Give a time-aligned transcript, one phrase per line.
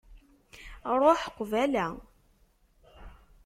[1.01, 1.87] Ruḥ qbala.